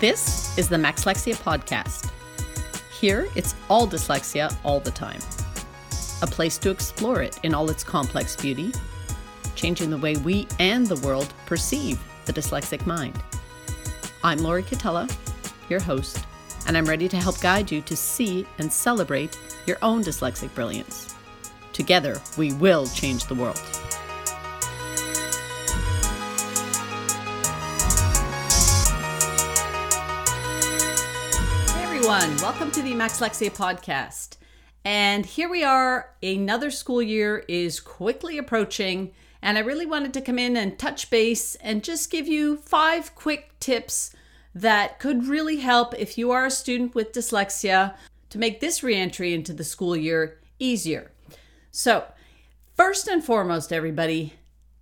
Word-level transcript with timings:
This 0.00 0.56
is 0.56 0.68
the 0.68 0.76
Maxlexia 0.76 1.34
Podcast. 1.34 2.12
Here, 3.00 3.26
it's 3.34 3.56
all 3.68 3.84
dyslexia 3.88 4.56
all 4.62 4.78
the 4.78 4.92
time. 4.92 5.18
A 6.22 6.26
place 6.28 6.56
to 6.58 6.70
explore 6.70 7.20
it 7.20 7.40
in 7.42 7.52
all 7.52 7.68
its 7.68 7.82
complex 7.82 8.36
beauty, 8.36 8.72
changing 9.56 9.90
the 9.90 9.98
way 9.98 10.14
we 10.18 10.46
and 10.60 10.86
the 10.86 11.04
world 11.04 11.34
perceive 11.46 11.98
the 12.26 12.32
dyslexic 12.32 12.86
mind. 12.86 13.20
I'm 14.22 14.38
Lori 14.38 14.62
Catella, 14.62 15.12
your 15.68 15.80
host, 15.80 16.24
and 16.68 16.78
I'm 16.78 16.86
ready 16.86 17.08
to 17.08 17.16
help 17.16 17.40
guide 17.40 17.68
you 17.68 17.80
to 17.80 17.96
see 17.96 18.46
and 18.58 18.72
celebrate 18.72 19.36
your 19.66 19.78
own 19.82 20.04
dyslexic 20.04 20.54
brilliance. 20.54 21.12
Together, 21.72 22.20
we 22.36 22.52
will 22.52 22.86
change 22.86 23.26
the 23.26 23.34
world. 23.34 23.60
Everyone, 32.10 32.36
welcome 32.40 32.70
to 32.70 32.80
the 32.80 32.94
Max 32.94 33.20
Maxlexia 33.20 33.54
podcast. 33.54 34.38
And 34.82 35.26
here 35.26 35.50
we 35.50 35.62
are, 35.62 36.14
another 36.22 36.70
school 36.70 37.02
year 37.02 37.44
is 37.48 37.80
quickly 37.80 38.38
approaching, 38.38 39.12
and 39.42 39.58
I 39.58 39.60
really 39.60 39.84
wanted 39.84 40.14
to 40.14 40.22
come 40.22 40.38
in 40.38 40.56
and 40.56 40.78
touch 40.78 41.10
base 41.10 41.54
and 41.56 41.84
just 41.84 42.10
give 42.10 42.26
you 42.26 42.56
five 42.56 43.14
quick 43.14 43.60
tips 43.60 44.16
that 44.54 44.98
could 44.98 45.26
really 45.26 45.58
help 45.58 45.94
if 45.98 46.16
you 46.16 46.30
are 46.30 46.46
a 46.46 46.50
student 46.50 46.94
with 46.94 47.12
dyslexia 47.12 47.94
to 48.30 48.38
make 48.38 48.60
this 48.60 48.82
reentry 48.82 49.34
into 49.34 49.52
the 49.52 49.62
school 49.62 49.94
year 49.94 50.40
easier. 50.58 51.10
So, 51.70 52.06
first 52.74 53.06
and 53.06 53.22
foremost, 53.22 53.70
everybody, 53.70 54.32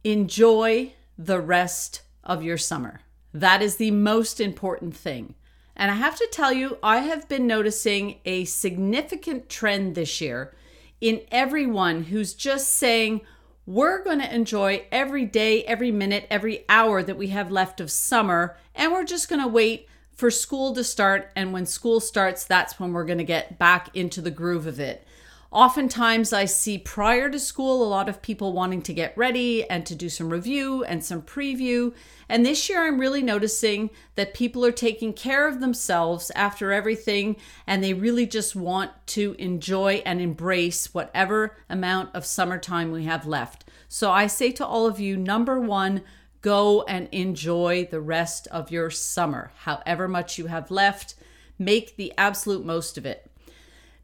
enjoy 0.05 0.93
the 1.19 1.41
rest 1.41 2.03
of 2.23 2.45
your 2.45 2.59
summer. 2.59 3.01
That 3.35 3.63
is 3.63 3.79
the 3.79 3.91
most 3.91 4.41
important 4.41 4.95
thing. 4.95 5.35
And 5.77 5.91
I 5.91 5.95
have 5.95 6.17
to 6.17 6.29
tell 6.33 6.53
you, 6.53 6.79
I 6.83 6.99
have 6.99 7.29
been 7.29 7.47
noticing 7.47 8.21
a 8.25 8.47
significant 8.47 9.49
trend 9.51 9.95
this 9.95 10.21
year 10.21 10.55
in 11.01 11.21
everyone 11.31 12.05
who's 12.05 12.33
just 12.33 12.71
saying, 12.71 13.21
we're 13.67 14.03
going 14.03 14.21
to 14.21 14.35
enjoy 14.35 14.87
every 14.91 15.27
day, 15.27 15.65
every 15.65 15.91
minute, 15.91 16.27
every 16.31 16.65
hour 16.69 17.03
that 17.03 17.19
we 17.19 17.29
have 17.29 17.51
left 17.51 17.81
of 17.81 17.91
summer, 17.91 18.57
and 18.75 18.93
we're 18.93 19.05
just 19.05 19.29
going 19.29 19.43
to 19.43 19.49
wait 19.49 19.89
for 20.13 20.31
school 20.31 20.73
to 20.75 20.83
start. 20.83 21.31
And 21.37 21.53
when 21.53 21.67
school 21.67 22.01
starts, 22.01 22.45
that's 22.45 22.81
when 22.81 22.93
we're 22.93 23.05
going 23.05 23.19
to 23.19 23.25
get 23.25 23.59
back 23.59 23.95
into 23.95 24.23
the 24.23 24.31
groove 24.31 24.67
of 24.67 24.81
it. 24.81 25.07
Oftentimes, 25.53 26.33
I 26.33 26.45
see 26.45 26.77
prior 26.77 27.31
to 27.31 27.39
school 27.39 27.83
a 27.83 27.89
lot 27.89 28.09
of 28.09 28.21
people 28.21 28.53
wanting 28.53 28.83
to 28.83 28.93
get 28.93 29.17
ready 29.17 29.69
and 29.71 29.87
to 29.87 29.95
do 29.95 30.09
some 30.09 30.31
review 30.31 30.83
and 30.85 31.05
some 31.05 31.23
preview. 31.23 31.95
And 32.29 32.45
this 32.45 32.69
year, 32.69 32.85
I'm 32.85 32.99
really 32.99 33.23
noticing 33.23 33.91
that 34.17 34.35
people 34.35 34.65
are 34.65 34.73
taking 34.73 35.13
care 35.13 35.47
of 35.47 35.61
themselves 35.61 36.33
after 36.35 36.73
everything 36.73 37.37
and 37.67 37.83
they 37.83 37.95
really 37.95 38.27
just 38.27 38.57
want 38.57 38.91
to 39.09 39.37
enjoy 39.39 40.03
and 40.05 40.21
embrace 40.21 40.93
whatever 40.93 41.57
amount 41.71 42.15
of 42.15 42.27
summertime 42.27 42.91
we 42.91 43.05
have 43.05 43.27
left. 43.27 43.65
So 43.89 44.11
I 44.11 44.27
say 44.27 44.51
to 44.53 44.67
all 44.67 44.87
of 44.87 44.99
you 44.99 45.17
number 45.17 45.61
one, 45.61 46.03
go 46.43 46.83
and 46.83 47.09
enjoy 47.13 47.89
the 47.91 48.01
rest 48.01 48.49
of 48.49 48.73
your 48.73 48.91
summer, 48.91 49.53
however 49.59 50.09
much 50.09 50.39
you 50.39 50.47
have 50.47 50.71
left. 50.71 51.15
Make 51.59 51.97
the 51.97 52.13
absolute 52.19 52.65
most 52.65 52.99
of 52.99 53.07
it. 53.07 53.26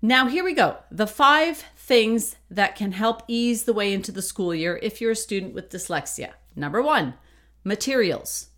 Now, 0.05 0.27
here 0.27 0.43
we 0.43 0.53
go. 0.53 0.79
The 0.91 1.07
five 1.07 1.65
things 1.77 2.35
that 2.51 2.75
can 2.75 2.91
help 2.91 3.23
ease 3.29 3.63
the 3.63 3.73
way 3.73 3.93
into 3.93 4.11
the 4.11 4.21
school 4.21 4.53
year 4.53 4.81
if 4.83 5.01
you're 5.01 5.13
a 5.13 5.17
student 5.17 5.55
with 5.55 5.71
dyslexia. 5.71 6.33
Number 6.57 6.83
one, 6.83 7.15
materials. 7.63 8.49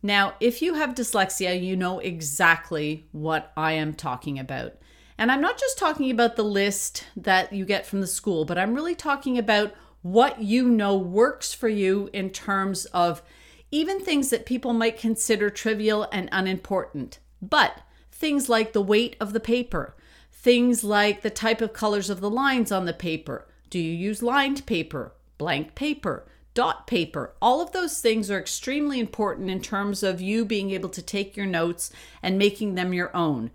Now, 0.00 0.34
if 0.38 0.62
you 0.62 0.74
have 0.74 0.94
dyslexia, 0.94 1.60
you 1.60 1.74
know 1.74 1.98
exactly 1.98 3.08
what 3.10 3.52
I 3.56 3.72
am 3.72 3.94
talking 3.94 4.38
about. 4.38 4.74
And 5.18 5.32
I'm 5.32 5.40
not 5.40 5.58
just 5.58 5.76
talking 5.76 6.08
about 6.12 6.36
the 6.36 6.44
list 6.44 7.04
that 7.16 7.52
you 7.52 7.64
get 7.64 7.84
from 7.84 8.00
the 8.00 8.06
school, 8.06 8.44
but 8.44 8.56
I'm 8.56 8.74
really 8.74 8.94
talking 8.94 9.38
about 9.38 9.74
what 10.02 10.40
you 10.40 10.68
know 10.68 10.96
works 10.96 11.52
for 11.52 11.68
you 11.68 12.10
in 12.12 12.30
terms 12.30 12.84
of 12.86 13.22
even 13.72 13.98
things 13.98 14.30
that 14.30 14.46
people 14.46 14.72
might 14.72 15.00
consider 15.00 15.50
trivial 15.50 16.06
and 16.12 16.28
unimportant. 16.30 17.18
But 17.42 17.80
things 18.12 18.48
like 18.48 18.72
the 18.72 18.82
weight 18.82 19.16
of 19.18 19.32
the 19.32 19.40
paper, 19.40 19.96
things 20.38 20.84
like 20.84 21.22
the 21.22 21.30
type 21.30 21.60
of 21.60 21.72
colors 21.72 22.08
of 22.08 22.20
the 22.20 22.30
lines 22.30 22.70
on 22.70 22.84
the 22.84 22.92
paper. 22.92 23.46
Do 23.68 23.78
you 23.80 23.92
use 23.92 24.22
lined 24.22 24.64
paper, 24.66 25.12
blank 25.38 25.74
paper, 25.74 26.24
dot 26.54 26.86
paper? 26.86 27.34
All 27.42 27.60
of 27.60 27.72
those 27.72 28.00
things 28.00 28.30
are 28.30 28.38
extremely 28.38 29.00
important 29.00 29.50
in 29.50 29.60
terms 29.60 30.02
of 30.02 30.20
you 30.20 30.44
being 30.44 30.70
able 30.70 30.90
to 30.90 31.02
take 31.02 31.36
your 31.36 31.46
notes 31.46 31.90
and 32.22 32.38
making 32.38 32.74
them 32.74 32.92
your 32.92 33.14
own. 33.16 33.50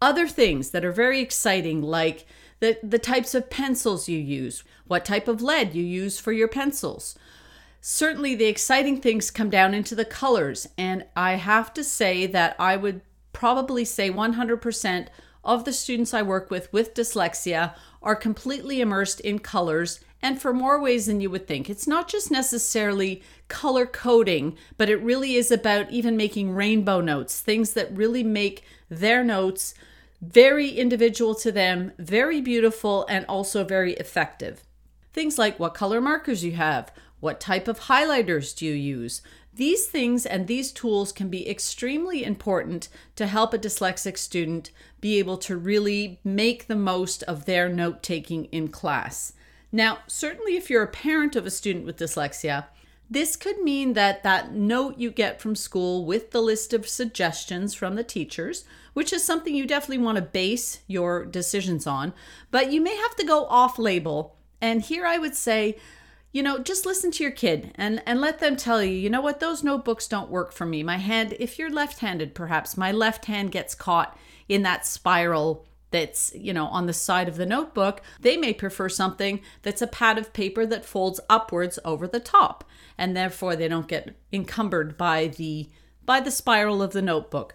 Other 0.00 0.28
things 0.28 0.70
that 0.70 0.84
are 0.84 0.92
very 0.92 1.20
exciting, 1.20 1.82
like 1.82 2.24
the, 2.60 2.78
the 2.82 3.00
types 3.00 3.34
of 3.34 3.50
pencils 3.50 4.08
you 4.08 4.18
use, 4.18 4.62
what 4.86 5.04
type 5.04 5.26
of 5.26 5.42
lead 5.42 5.74
you 5.74 5.82
use 5.82 6.20
for 6.20 6.30
your 6.30 6.48
pencils. 6.48 7.18
Certainly, 7.80 8.36
the 8.36 8.46
exciting 8.46 9.00
things 9.00 9.30
come 9.30 9.50
down 9.50 9.74
into 9.74 9.94
the 9.94 10.04
colors, 10.04 10.68
and 10.76 11.04
I 11.16 11.32
have 11.32 11.72
to 11.74 11.82
say 11.82 12.26
that 12.26 12.54
I 12.58 12.76
would 12.76 13.00
probably 13.32 13.84
say 13.84 14.10
100% 14.10 15.08
of 15.44 15.64
the 15.64 15.72
students 15.72 16.12
I 16.12 16.22
work 16.22 16.50
with 16.50 16.72
with 16.72 16.94
dyslexia 16.94 17.74
are 18.02 18.16
completely 18.16 18.80
immersed 18.80 19.20
in 19.20 19.38
colors 19.38 20.00
and 20.20 20.40
for 20.40 20.52
more 20.52 20.80
ways 20.80 21.06
than 21.06 21.20
you 21.20 21.30
would 21.30 21.46
think. 21.46 21.70
It's 21.70 21.86
not 21.86 22.08
just 22.08 22.30
necessarily 22.30 23.22
color 23.46 23.86
coding, 23.86 24.56
but 24.76 24.90
it 24.90 25.02
really 25.02 25.36
is 25.36 25.50
about 25.50 25.90
even 25.90 26.16
making 26.16 26.54
rainbow 26.54 27.00
notes, 27.00 27.40
things 27.40 27.72
that 27.74 27.96
really 27.96 28.24
make 28.24 28.64
their 28.88 29.22
notes 29.22 29.74
very 30.20 30.70
individual 30.70 31.34
to 31.36 31.52
them, 31.52 31.92
very 31.98 32.40
beautiful, 32.40 33.06
and 33.08 33.24
also 33.26 33.64
very 33.64 33.92
effective. 33.94 34.64
Things 35.12 35.38
like 35.38 35.60
what 35.60 35.74
color 35.74 36.00
markers 36.00 36.42
you 36.42 36.52
have, 36.52 36.92
what 37.20 37.40
type 37.40 37.68
of 37.68 37.80
highlighters 37.80 38.56
do 38.56 38.66
you 38.66 38.72
use, 38.72 39.22
these 39.58 39.86
things 39.86 40.24
and 40.24 40.46
these 40.46 40.70
tools 40.70 41.12
can 41.12 41.28
be 41.28 41.48
extremely 41.48 42.24
important 42.24 42.88
to 43.16 43.26
help 43.26 43.52
a 43.52 43.58
dyslexic 43.58 44.16
student 44.16 44.70
be 45.00 45.18
able 45.18 45.36
to 45.36 45.56
really 45.56 46.20
make 46.24 46.66
the 46.66 46.76
most 46.76 47.24
of 47.24 47.44
their 47.44 47.68
note 47.68 48.02
taking 48.02 48.46
in 48.46 48.68
class. 48.68 49.32
Now, 49.72 49.98
certainly 50.06 50.56
if 50.56 50.70
you're 50.70 50.84
a 50.84 50.88
parent 50.88 51.34
of 51.34 51.44
a 51.44 51.50
student 51.50 51.84
with 51.84 51.98
dyslexia, 51.98 52.66
this 53.10 53.36
could 53.36 53.58
mean 53.58 53.94
that 53.94 54.22
that 54.22 54.52
note 54.52 54.98
you 54.98 55.10
get 55.10 55.40
from 55.40 55.56
school 55.56 56.04
with 56.04 56.30
the 56.30 56.42
list 56.42 56.72
of 56.72 56.86
suggestions 56.86 57.74
from 57.74 57.96
the 57.96 58.04
teachers, 58.04 58.64
which 58.92 59.12
is 59.12 59.24
something 59.24 59.54
you 59.54 59.66
definitely 59.66 60.04
want 60.04 60.16
to 60.16 60.22
base 60.22 60.80
your 60.86 61.24
decisions 61.24 61.84
on, 61.84 62.12
but 62.52 62.70
you 62.70 62.80
may 62.80 62.96
have 62.96 63.16
to 63.16 63.26
go 63.26 63.46
off 63.46 63.78
label. 63.78 64.36
And 64.60 64.82
here 64.82 65.04
I 65.04 65.18
would 65.18 65.34
say 65.34 65.78
you 66.32 66.42
know 66.42 66.58
just 66.58 66.86
listen 66.86 67.10
to 67.10 67.22
your 67.22 67.32
kid 67.32 67.72
and 67.74 68.02
and 68.06 68.20
let 68.20 68.38
them 68.38 68.56
tell 68.56 68.82
you 68.82 68.92
you 68.92 69.10
know 69.10 69.20
what 69.20 69.40
those 69.40 69.64
notebooks 69.64 70.06
don't 70.06 70.30
work 70.30 70.52
for 70.52 70.66
me. 70.66 70.82
My 70.82 70.98
hand 70.98 71.34
if 71.38 71.58
you're 71.58 71.70
left-handed 71.70 72.34
perhaps 72.34 72.76
my 72.76 72.92
left 72.92 73.26
hand 73.26 73.52
gets 73.52 73.74
caught 73.74 74.16
in 74.48 74.62
that 74.62 74.86
spiral 74.86 75.66
that's 75.90 76.32
you 76.34 76.52
know 76.52 76.66
on 76.66 76.86
the 76.86 76.92
side 76.92 77.28
of 77.28 77.36
the 77.36 77.46
notebook 77.46 78.02
they 78.20 78.36
may 78.36 78.52
prefer 78.52 78.88
something 78.88 79.40
that's 79.62 79.82
a 79.82 79.86
pad 79.86 80.18
of 80.18 80.32
paper 80.32 80.66
that 80.66 80.84
folds 80.84 81.20
upwards 81.30 81.78
over 81.84 82.06
the 82.06 82.20
top 82.20 82.64
and 82.98 83.16
therefore 83.16 83.56
they 83.56 83.68
don't 83.68 83.88
get 83.88 84.14
encumbered 84.32 84.98
by 84.98 85.26
the 85.26 85.68
by 86.04 86.20
the 86.20 86.30
spiral 86.30 86.82
of 86.82 86.92
the 86.92 87.02
notebook 87.02 87.54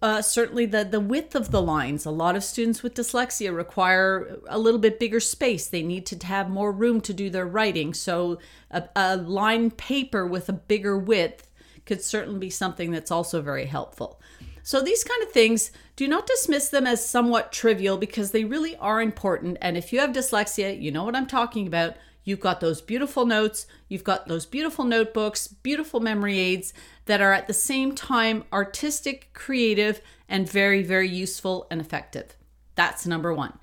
uh, 0.00 0.22
certainly 0.22 0.66
the 0.66 0.84
the 0.84 1.00
width 1.00 1.34
of 1.34 1.50
the 1.50 1.62
lines. 1.62 2.06
A 2.06 2.10
lot 2.10 2.36
of 2.36 2.44
students 2.44 2.82
with 2.82 2.94
dyslexia 2.94 3.54
require 3.54 4.38
a 4.48 4.58
little 4.58 4.80
bit 4.80 5.00
bigger 5.00 5.20
space. 5.20 5.66
They 5.66 5.82
need 5.82 6.06
to 6.06 6.26
have 6.26 6.48
more 6.48 6.72
room 6.72 7.00
to 7.02 7.12
do 7.12 7.30
their 7.30 7.46
writing. 7.46 7.94
So 7.94 8.38
a, 8.70 8.84
a 8.94 9.16
line 9.16 9.70
paper 9.70 10.26
with 10.26 10.48
a 10.48 10.52
bigger 10.52 10.96
width 10.96 11.50
could 11.86 12.02
certainly 12.02 12.38
be 12.38 12.50
something 12.50 12.90
that's 12.90 13.10
also 13.10 13.40
very 13.42 13.66
helpful. 13.66 14.20
So 14.62 14.82
these 14.82 15.02
kind 15.02 15.22
of 15.22 15.32
things, 15.32 15.70
do 15.96 16.06
not 16.06 16.26
dismiss 16.26 16.68
them 16.68 16.86
as 16.86 17.04
somewhat 17.04 17.52
trivial 17.52 17.96
because 17.96 18.32
they 18.32 18.44
really 18.44 18.76
are 18.76 19.00
important. 19.00 19.56
And 19.62 19.78
if 19.78 19.92
you 19.94 20.00
have 20.00 20.10
dyslexia, 20.10 20.78
you 20.80 20.92
know 20.92 21.04
what 21.04 21.16
I'm 21.16 21.26
talking 21.26 21.66
about. 21.66 21.96
You've 22.22 22.40
got 22.40 22.60
those 22.60 22.82
beautiful 22.82 23.24
notes, 23.24 23.66
you've 23.88 24.04
got 24.04 24.28
those 24.28 24.44
beautiful 24.44 24.84
notebooks, 24.84 25.48
beautiful 25.48 26.00
memory 26.00 26.38
aids 26.38 26.74
that 27.08 27.22
are 27.22 27.32
at 27.32 27.46
the 27.46 27.54
same 27.54 27.94
time 27.94 28.44
artistic, 28.52 29.30
creative, 29.32 30.00
and 30.28 30.48
very, 30.48 30.82
very 30.82 31.08
useful 31.08 31.66
and 31.70 31.80
effective. 31.80 32.36
That's 32.74 33.06
number 33.06 33.32
one. 33.34 33.58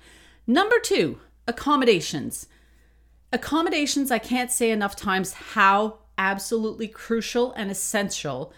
Number 0.48 0.76
two, 0.80 1.20
accommodations. 1.46 2.48
Accommodations, 3.32 4.10
I 4.10 4.18
can't 4.18 4.50
say 4.50 4.70
enough 4.70 4.96
times 4.96 5.32
how 5.32 5.98
absolutely 6.18 6.88
crucial 6.88 7.52
and 7.52 7.70
essential 7.70 8.52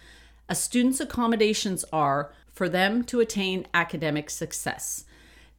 a 0.48 0.54
student's 0.54 1.00
accommodations 1.00 1.84
are 1.92 2.32
for 2.50 2.70
them 2.70 3.04
to 3.04 3.20
attain 3.20 3.66
academic 3.74 4.30
success. 4.30 5.04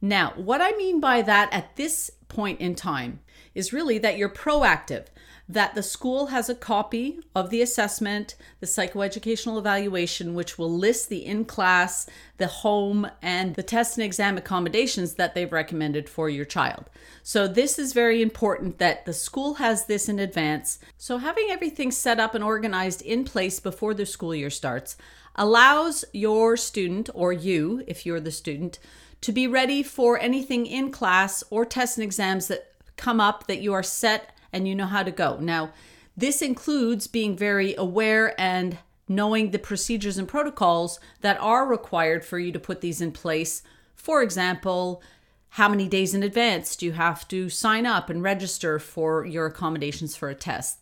Now, 0.00 0.32
what 0.34 0.60
I 0.60 0.72
mean 0.72 0.98
by 0.98 1.22
that 1.22 1.52
at 1.52 1.76
this 1.76 2.10
point 2.26 2.60
in 2.60 2.74
time 2.74 3.20
is 3.54 3.72
really 3.72 3.98
that 3.98 4.18
you're 4.18 4.28
proactive, 4.28 5.06
that 5.52 5.74
the 5.74 5.82
school 5.82 6.26
has 6.26 6.48
a 6.48 6.54
copy 6.54 7.18
of 7.34 7.50
the 7.50 7.60
assessment, 7.60 8.36
the 8.60 8.66
psychoeducational 8.66 9.58
evaluation, 9.58 10.34
which 10.34 10.56
will 10.56 10.70
list 10.70 11.08
the 11.08 11.26
in 11.26 11.44
class, 11.44 12.06
the 12.36 12.46
home, 12.46 13.10
and 13.20 13.56
the 13.56 13.62
test 13.62 13.98
and 13.98 14.04
exam 14.04 14.38
accommodations 14.38 15.14
that 15.14 15.34
they've 15.34 15.52
recommended 15.52 16.08
for 16.08 16.28
your 16.28 16.44
child. 16.44 16.88
So, 17.24 17.48
this 17.48 17.80
is 17.80 17.92
very 17.92 18.22
important 18.22 18.78
that 18.78 19.06
the 19.06 19.12
school 19.12 19.54
has 19.54 19.86
this 19.86 20.08
in 20.08 20.20
advance. 20.20 20.78
So, 20.96 21.18
having 21.18 21.48
everything 21.50 21.90
set 21.90 22.20
up 22.20 22.36
and 22.36 22.44
organized 22.44 23.02
in 23.02 23.24
place 23.24 23.58
before 23.58 23.92
the 23.92 24.06
school 24.06 24.34
year 24.34 24.50
starts 24.50 24.96
allows 25.34 26.04
your 26.12 26.56
student, 26.56 27.10
or 27.12 27.32
you, 27.32 27.82
if 27.88 28.06
you're 28.06 28.20
the 28.20 28.30
student, 28.30 28.78
to 29.22 29.32
be 29.32 29.48
ready 29.48 29.82
for 29.82 30.16
anything 30.18 30.64
in 30.64 30.92
class 30.92 31.42
or 31.50 31.64
tests 31.64 31.96
and 31.96 32.04
exams 32.04 32.46
that 32.46 32.72
come 32.96 33.20
up 33.20 33.48
that 33.48 33.60
you 33.60 33.72
are 33.72 33.82
set 33.82 34.32
and 34.52 34.66
you 34.66 34.74
know 34.74 34.86
how 34.86 35.02
to 35.02 35.10
go. 35.10 35.38
Now, 35.40 35.72
this 36.16 36.42
includes 36.42 37.06
being 37.06 37.36
very 37.36 37.74
aware 37.76 38.38
and 38.40 38.78
knowing 39.08 39.50
the 39.50 39.58
procedures 39.58 40.18
and 40.18 40.28
protocols 40.28 41.00
that 41.20 41.40
are 41.40 41.66
required 41.66 42.24
for 42.24 42.38
you 42.38 42.52
to 42.52 42.60
put 42.60 42.80
these 42.80 43.00
in 43.00 43.10
place. 43.10 43.62
For 43.94 44.22
example, 44.22 45.02
how 45.50 45.68
many 45.68 45.88
days 45.88 46.14
in 46.14 46.22
advance 46.22 46.76
do 46.76 46.86
you 46.86 46.92
have 46.92 47.26
to 47.28 47.48
sign 47.48 47.86
up 47.86 48.08
and 48.08 48.22
register 48.22 48.78
for 48.78 49.26
your 49.26 49.46
accommodations 49.46 50.14
for 50.14 50.28
a 50.28 50.34
test? 50.34 50.78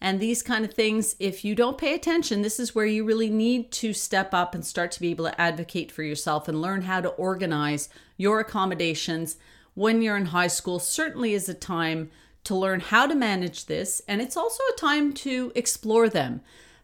And 0.00 0.18
these 0.18 0.42
kind 0.42 0.64
of 0.64 0.72
things, 0.72 1.14
if 1.18 1.44
you 1.44 1.54
don't 1.54 1.76
pay 1.76 1.94
attention, 1.94 2.40
this 2.40 2.58
is 2.58 2.74
where 2.74 2.86
you 2.86 3.04
really 3.04 3.28
need 3.28 3.70
to 3.72 3.92
step 3.92 4.32
up 4.32 4.54
and 4.54 4.64
start 4.64 4.92
to 4.92 5.00
be 5.00 5.10
able 5.10 5.26
to 5.26 5.38
advocate 5.38 5.92
for 5.92 6.02
yourself 6.02 6.48
and 6.48 6.62
learn 6.62 6.82
how 6.82 7.02
to 7.02 7.10
organize 7.10 7.90
your 8.16 8.40
accommodations 8.40 9.36
when 9.74 10.00
you're 10.00 10.16
in 10.16 10.26
high 10.26 10.46
school. 10.46 10.78
Certainly 10.78 11.34
is 11.34 11.50
a 11.50 11.54
time 11.54 12.10
to 12.44 12.54
learn 12.54 12.80
how 12.80 13.06
to 13.06 13.14
manage 13.14 13.66
this, 13.66 14.02
and 14.08 14.20
it's 14.20 14.36
also 14.36 14.62
a 14.72 14.78
time 14.78 15.12
to 15.12 15.52
explore 15.54 16.08
them 16.08 16.40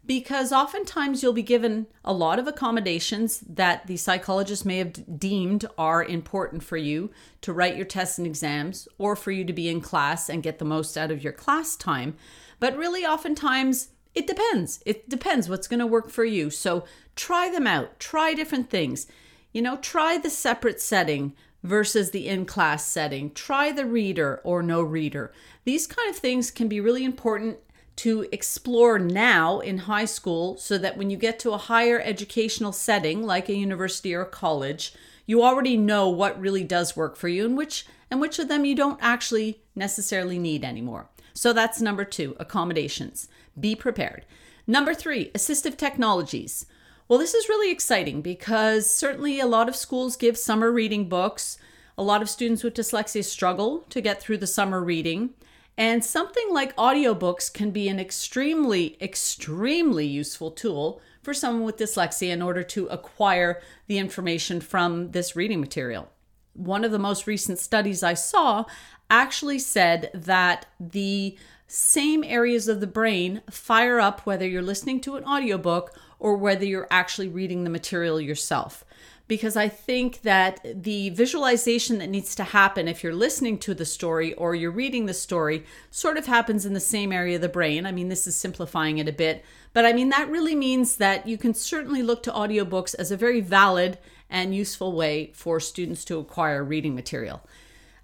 because 0.06 0.52
oftentimes 0.52 1.22
you'll 1.22 1.32
be 1.32 1.42
given 1.42 1.86
a 2.04 2.12
lot 2.12 2.38
of 2.38 2.46
accommodations 2.46 3.40
that 3.40 3.86
the 3.86 3.96
psychologist 3.96 4.64
may 4.64 4.78
have 4.78 5.18
deemed 5.18 5.66
are 5.76 6.04
important 6.04 6.62
for 6.62 6.76
you 6.76 7.10
to 7.40 7.52
write 7.52 7.76
your 7.76 7.84
tests 7.84 8.18
and 8.18 8.26
exams 8.26 8.86
or 8.98 9.16
for 9.16 9.32
you 9.32 9.44
to 9.44 9.52
be 9.52 9.68
in 9.68 9.80
class 9.80 10.28
and 10.28 10.42
get 10.42 10.58
the 10.58 10.64
most 10.64 10.96
out 10.96 11.10
of 11.10 11.24
your 11.24 11.32
class 11.32 11.76
time. 11.76 12.16
But 12.60 12.76
really, 12.76 13.04
oftentimes, 13.04 13.88
it 14.14 14.26
depends. 14.26 14.80
It 14.86 15.08
depends 15.08 15.48
what's 15.48 15.68
going 15.68 15.80
to 15.80 15.86
work 15.86 16.10
for 16.10 16.24
you. 16.24 16.50
So 16.50 16.84
try 17.16 17.50
them 17.50 17.66
out, 17.66 17.98
try 17.98 18.32
different 18.32 18.70
things. 18.70 19.06
You 19.52 19.62
know, 19.62 19.76
try 19.76 20.18
the 20.18 20.30
separate 20.30 20.80
setting 20.80 21.34
versus 21.66 22.10
the 22.10 22.28
in 22.28 22.46
class 22.46 22.86
setting. 22.86 23.32
Try 23.32 23.72
the 23.72 23.84
reader 23.84 24.40
or 24.44 24.62
no 24.62 24.80
reader. 24.80 25.32
These 25.64 25.86
kind 25.86 26.08
of 26.08 26.16
things 26.16 26.50
can 26.50 26.68
be 26.68 26.80
really 26.80 27.04
important 27.04 27.58
to 27.96 28.26
explore 28.30 28.98
now 28.98 29.60
in 29.60 29.78
high 29.78 30.04
school 30.04 30.56
so 30.58 30.78
that 30.78 30.96
when 30.96 31.10
you 31.10 31.16
get 31.16 31.38
to 31.40 31.52
a 31.52 31.58
higher 31.58 32.00
educational 32.00 32.72
setting 32.72 33.22
like 33.22 33.48
a 33.48 33.54
university 33.54 34.14
or 34.14 34.22
a 34.22 34.26
college, 34.26 34.94
you 35.24 35.42
already 35.42 35.76
know 35.76 36.08
what 36.08 36.40
really 36.40 36.62
does 36.62 36.96
work 36.96 37.16
for 37.16 37.28
you 37.28 37.44
and 37.44 37.56
which 37.56 37.86
and 38.10 38.20
which 38.20 38.38
of 38.38 38.48
them 38.48 38.64
you 38.64 38.74
don't 38.74 39.00
actually 39.02 39.60
necessarily 39.74 40.38
need 40.38 40.64
anymore. 40.64 41.08
So 41.34 41.52
that's 41.52 41.80
number 41.80 42.04
2, 42.04 42.36
accommodations. 42.38 43.28
Be 43.58 43.74
prepared. 43.74 44.24
Number 44.66 44.94
3, 44.94 45.32
assistive 45.32 45.76
technologies. 45.76 46.66
Well, 47.08 47.20
this 47.20 47.34
is 47.34 47.48
really 47.48 47.70
exciting 47.70 48.20
because 48.20 48.90
certainly 48.90 49.38
a 49.38 49.46
lot 49.46 49.68
of 49.68 49.76
schools 49.76 50.16
give 50.16 50.36
summer 50.36 50.72
reading 50.72 51.08
books. 51.08 51.56
A 51.96 52.02
lot 52.02 52.20
of 52.20 52.28
students 52.28 52.64
with 52.64 52.74
dyslexia 52.74 53.22
struggle 53.22 53.84
to 53.90 54.00
get 54.00 54.20
through 54.20 54.38
the 54.38 54.46
summer 54.48 54.82
reading. 54.82 55.30
And 55.78 56.04
something 56.04 56.48
like 56.50 56.74
audiobooks 56.74 57.52
can 57.52 57.70
be 57.70 57.88
an 57.88 58.00
extremely, 58.00 58.96
extremely 59.00 60.04
useful 60.04 60.50
tool 60.50 61.00
for 61.22 61.32
someone 61.32 61.64
with 61.64 61.76
dyslexia 61.76 62.30
in 62.30 62.42
order 62.42 62.64
to 62.64 62.86
acquire 62.86 63.62
the 63.86 63.98
information 63.98 64.60
from 64.60 65.12
this 65.12 65.36
reading 65.36 65.60
material. 65.60 66.10
One 66.54 66.84
of 66.84 66.90
the 66.90 66.98
most 66.98 67.28
recent 67.28 67.60
studies 67.60 68.02
I 68.02 68.14
saw 68.14 68.64
actually 69.10 69.60
said 69.60 70.10
that 70.12 70.66
the 70.80 71.36
same 71.68 72.24
areas 72.24 72.66
of 72.66 72.80
the 72.80 72.86
brain 72.86 73.42
fire 73.50 74.00
up 74.00 74.22
whether 74.22 74.46
you're 74.46 74.62
listening 74.62 75.00
to 75.02 75.16
an 75.16 75.24
audiobook 75.24 75.96
or 76.18 76.36
whether 76.36 76.64
you're 76.64 76.88
actually 76.90 77.28
reading 77.28 77.64
the 77.64 77.70
material 77.70 78.20
yourself. 78.20 78.84
Because 79.28 79.56
I 79.56 79.68
think 79.68 80.22
that 80.22 80.60
the 80.64 81.10
visualization 81.10 81.98
that 81.98 82.08
needs 82.08 82.36
to 82.36 82.44
happen 82.44 82.86
if 82.86 83.02
you're 83.02 83.12
listening 83.12 83.58
to 83.58 83.74
the 83.74 83.84
story 83.84 84.32
or 84.34 84.54
you're 84.54 84.70
reading 84.70 85.06
the 85.06 85.14
story 85.14 85.64
sort 85.90 86.16
of 86.16 86.26
happens 86.26 86.64
in 86.64 86.74
the 86.74 86.80
same 86.80 87.10
area 87.10 87.34
of 87.34 87.42
the 87.42 87.48
brain. 87.48 87.86
I 87.86 87.92
mean, 87.92 88.08
this 88.08 88.28
is 88.28 88.36
simplifying 88.36 88.98
it 88.98 89.08
a 89.08 89.12
bit, 89.12 89.44
but 89.72 89.84
I 89.84 89.92
mean, 89.92 90.10
that 90.10 90.30
really 90.30 90.54
means 90.54 90.96
that 90.96 91.26
you 91.26 91.36
can 91.38 91.54
certainly 91.54 92.02
look 92.02 92.22
to 92.22 92.30
audiobooks 92.30 92.94
as 92.94 93.10
a 93.10 93.16
very 93.16 93.40
valid 93.40 93.98
and 94.30 94.54
useful 94.54 94.92
way 94.92 95.32
for 95.34 95.58
students 95.58 96.04
to 96.04 96.18
acquire 96.18 96.62
reading 96.62 96.94
material. 96.94 97.42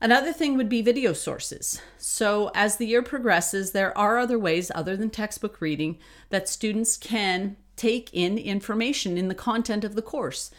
Another 0.02 0.32
thing 0.32 0.56
would 0.56 0.68
be 0.68 0.82
video 0.82 1.12
sources. 1.12 1.80
So, 1.96 2.50
as 2.56 2.76
the 2.76 2.88
year 2.88 3.04
progresses, 3.04 3.70
there 3.70 3.96
are 3.96 4.18
other 4.18 4.36
ways 4.36 4.68
other 4.74 4.96
than 4.96 5.10
textbook 5.10 5.60
reading 5.60 5.96
that 6.28 6.48
students 6.48 6.96
can 6.96 7.56
take 7.76 8.10
in 8.12 8.36
information 8.36 9.16
in 9.16 9.28
the 9.28 9.34
content 9.36 9.84
of 9.84 9.94
the 9.94 10.02
course. 10.02 10.50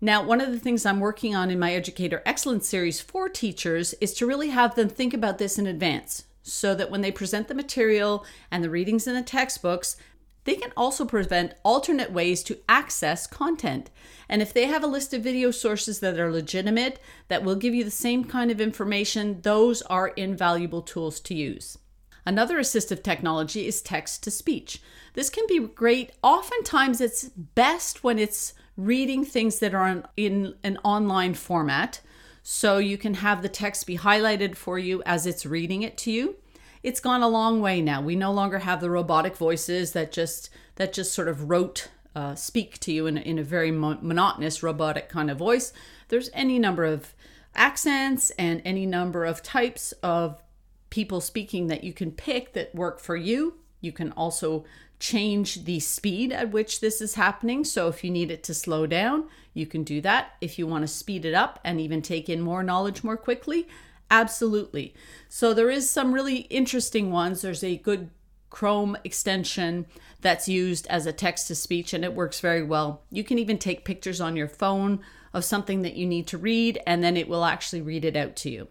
Now, 0.00 0.24
one 0.24 0.40
of 0.40 0.50
the 0.50 0.58
things 0.58 0.84
I'm 0.84 0.98
working 0.98 1.32
on 1.32 1.48
in 1.48 1.60
my 1.60 1.72
Educator 1.72 2.24
Excellence 2.26 2.68
series 2.68 3.00
for 3.00 3.28
teachers 3.28 3.94
is 4.00 4.14
to 4.14 4.26
really 4.26 4.48
have 4.48 4.74
them 4.74 4.88
think 4.88 5.14
about 5.14 5.38
this 5.38 5.60
in 5.60 5.68
advance 5.68 6.24
so 6.42 6.74
that 6.74 6.90
when 6.90 7.02
they 7.02 7.12
present 7.12 7.46
the 7.46 7.54
material 7.54 8.26
and 8.50 8.64
the 8.64 8.70
readings 8.70 9.06
in 9.06 9.14
the 9.14 9.22
textbooks, 9.22 9.96
they 10.44 10.54
can 10.54 10.72
also 10.76 11.04
prevent 11.04 11.54
alternate 11.62 12.12
ways 12.12 12.42
to 12.44 12.58
access 12.68 13.26
content. 13.26 13.90
And 14.28 14.42
if 14.42 14.52
they 14.52 14.66
have 14.66 14.82
a 14.82 14.88
list 14.88 15.14
of 15.14 15.22
video 15.22 15.50
sources 15.50 16.00
that 16.00 16.18
are 16.18 16.32
legitimate, 16.32 16.98
that 17.28 17.44
will 17.44 17.54
give 17.54 17.74
you 17.74 17.84
the 17.84 17.90
same 17.90 18.24
kind 18.24 18.50
of 18.50 18.60
information, 18.60 19.40
those 19.42 19.82
are 19.82 20.08
invaluable 20.08 20.82
tools 20.82 21.20
to 21.20 21.34
use. 21.34 21.78
Another 22.24 22.58
assistive 22.58 23.02
technology 23.02 23.66
is 23.66 23.82
text 23.82 24.22
to 24.24 24.30
speech. 24.30 24.80
This 25.14 25.28
can 25.28 25.44
be 25.48 25.58
great. 25.58 26.12
Oftentimes, 26.22 27.00
it's 27.00 27.28
best 27.28 28.04
when 28.04 28.18
it's 28.18 28.54
reading 28.76 29.24
things 29.24 29.58
that 29.58 29.74
are 29.74 30.04
in 30.16 30.54
an 30.62 30.78
online 30.84 31.34
format. 31.34 32.00
So 32.44 32.78
you 32.78 32.96
can 32.96 33.14
have 33.14 33.42
the 33.42 33.48
text 33.48 33.86
be 33.86 33.98
highlighted 33.98 34.56
for 34.56 34.78
you 34.78 35.02
as 35.04 35.26
it's 35.26 35.46
reading 35.46 35.82
it 35.82 35.96
to 35.98 36.10
you 36.10 36.36
it's 36.82 37.00
gone 37.00 37.22
a 37.22 37.28
long 37.28 37.60
way 37.60 37.80
now. 37.80 38.00
We 38.02 38.16
no 38.16 38.32
longer 38.32 38.60
have 38.60 38.80
the 38.80 38.90
robotic 38.90 39.36
voices 39.36 39.92
that 39.92 40.12
just 40.12 40.50
that 40.76 40.92
just 40.92 41.14
sort 41.14 41.28
of 41.28 41.48
rote 41.50 41.88
uh, 42.14 42.34
speak 42.34 42.78
to 42.80 42.92
you 42.92 43.06
in, 43.06 43.16
in 43.16 43.38
a 43.38 43.44
very 43.44 43.70
mo- 43.70 43.98
monotonous 44.00 44.62
robotic 44.62 45.08
kind 45.08 45.30
of 45.30 45.38
voice. 45.38 45.72
There's 46.08 46.30
any 46.34 46.58
number 46.58 46.84
of 46.84 47.14
accents 47.54 48.30
and 48.38 48.62
any 48.64 48.86
number 48.86 49.24
of 49.24 49.42
types 49.42 49.92
of 50.02 50.42
people 50.90 51.20
speaking 51.20 51.68
that 51.68 51.84
you 51.84 51.92
can 51.92 52.10
pick 52.10 52.52
that 52.52 52.74
work 52.74 53.00
for 53.00 53.16
you. 53.16 53.54
You 53.80 53.92
can 53.92 54.12
also 54.12 54.64
change 55.00 55.64
the 55.64 55.80
speed 55.80 56.32
at 56.32 56.52
which 56.52 56.80
this 56.80 57.00
is 57.00 57.14
happening. 57.14 57.64
So 57.64 57.88
if 57.88 58.04
you 58.04 58.10
need 58.10 58.30
it 58.30 58.42
to 58.44 58.54
slow 58.54 58.86
down, 58.86 59.28
you 59.52 59.66
can 59.66 59.82
do 59.82 60.00
that. 60.02 60.34
If 60.40 60.58
you 60.58 60.66
want 60.66 60.82
to 60.82 60.88
speed 60.88 61.24
it 61.24 61.34
up 61.34 61.58
and 61.64 61.80
even 61.80 62.02
take 62.02 62.28
in 62.28 62.40
more 62.40 62.62
knowledge 62.62 63.02
more 63.02 63.16
quickly, 63.16 63.66
Absolutely. 64.10 64.94
So 65.28 65.54
there 65.54 65.70
is 65.70 65.88
some 65.88 66.12
really 66.12 66.38
interesting 66.50 67.10
ones. 67.10 67.42
There's 67.42 67.64
a 67.64 67.76
good 67.76 68.10
Chrome 68.52 68.98
extension 69.02 69.86
that's 70.20 70.46
used 70.46 70.86
as 70.88 71.06
a 71.06 71.12
text 71.12 71.48
to 71.48 71.54
speech 71.54 71.94
and 71.94 72.04
it 72.04 72.12
works 72.12 72.38
very 72.38 72.62
well. 72.62 73.02
You 73.10 73.24
can 73.24 73.38
even 73.38 73.56
take 73.56 73.86
pictures 73.86 74.20
on 74.20 74.36
your 74.36 74.46
phone 74.46 75.00
of 75.32 75.44
something 75.44 75.80
that 75.82 75.96
you 75.96 76.06
need 76.06 76.26
to 76.28 76.38
read 76.38 76.78
and 76.86 77.02
then 77.02 77.16
it 77.16 77.28
will 77.28 77.46
actually 77.46 77.80
read 77.80 78.04
it 78.04 78.14
out 78.14 78.36
to 78.36 78.50
you. 78.50 78.68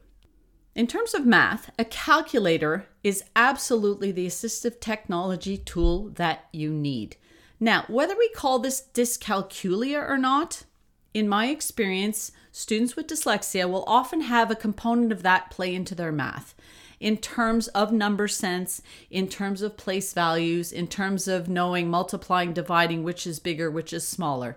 In 0.76 0.88
terms 0.88 1.14
of 1.14 1.26
math, 1.26 1.72
a 1.78 1.84
calculator 1.84 2.86
is 3.04 3.24
absolutely 3.36 4.12
the 4.12 4.28
assistive 4.28 4.80
technology 4.80 5.58
tool 5.58 6.10
that 6.10 6.46
you 6.54 6.72
need. 6.72 7.18
Now, 7.60 7.86
whether 7.88 8.16
we 8.16 8.30
call 8.30 8.60
this 8.60 8.88
dyscalculia 8.94 10.08
or 10.08 10.18
not, 10.18 10.64
in 11.14 11.28
my 11.28 11.48
experience, 11.48 12.32
students 12.52 12.96
with 12.96 13.08
dyslexia 13.08 13.70
will 13.70 13.84
often 13.86 14.22
have 14.22 14.50
a 14.50 14.56
component 14.56 15.12
of 15.12 15.24
that 15.24 15.50
play 15.50 15.74
into 15.76 15.96
their 15.96 16.12
math 16.12 16.56
in 17.00 17.18
terms 17.18 17.68
of 17.70 17.92
number 17.92 18.28
sense, 18.28 18.82
in 19.10 19.28
terms 19.28 19.62
of 19.62 19.76
place 19.76 20.14
values, 20.14 20.72
in 20.72 20.88
terms 20.88 21.28
of 21.28 21.50
knowing 21.50 21.90
multiplying, 21.90 22.54
dividing, 22.54 23.04
which 23.04 23.26
is 23.26 23.40
bigger, 23.40 23.72
which 23.72 23.92
is 23.92 24.08
smaller. 24.08 24.56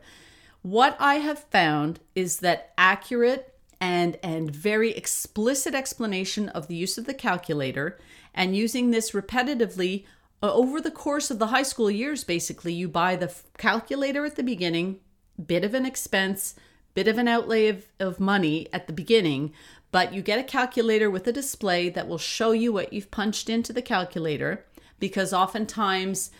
What 0.60 0.96
I 1.00 1.16
have 1.16 1.38
found 1.44 2.00
is 2.14 2.40
that 2.40 2.72
accurate 2.76 3.54
and, 3.80 4.18
and 4.22 4.54
very 4.54 4.92
explicit 4.92 5.74
explanation 5.74 6.50
of 6.50 6.68
the 6.68 6.76
use 6.76 6.98
of 6.98 7.06
the 7.06 7.14
calculator 7.14 7.98
and 8.34 8.56
using 8.56 8.90
this 8.90 9.12
repetitively 9.12 10.04
uh, 10.42 10.52
over 10.52 10.80
the 10.80 10.90
course 10.90 11.30
of 11.30 11.38
the 11.38 11.46
high 11.46 11.62
school 11.62 11.90
years, 11.90 12.24
basically, 12.24 12.72
you 12.72 12.88
buy 12.88 13.16
the 13.16 13.34
calculator 13.56 14.26
at 14.26 14.36
the 14.36 14.42
beginning, 14.42 15.00
bit 15.44 15.64
of 15.64 15.74
an 15.74 15.86
expense, 15.86 16.54
bit 16.94 17.08
of 17.08 17.18
an 17.18 17.28
outlay 17.28 17.68
of, 17.68 17.86
of 17.98 18.20
money 18.20 18.68
at 18.72 18.86
the 18.86 18.92
beginning, 18.92 19.52
but 19.90 20.12
you 20.12 20.22
get 20.22 20.38
a 20.38 20.44
calculator 20.44 21.10
with 21.10 21.26
a 21.26 21.32
display 21.32 21.88
that 21.88 22.08
will 22.08 22.18
show 22.18 22.50
you 22.50 22.72
what 22.72 22.92
you've 22.92 23.10
punched 23.10 23.48
into 23.48 23.72
the 23.72 23.82
calculator 23.82 24.64
because 24.98 25.32
oftentimes 25.32 26.30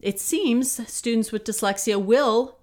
it 0.00 0.20
seems 0.20 0.86
students 0.90 1.32
with 1.32 1.44
dyslexia 1.44 2.02
will 2.02 2.58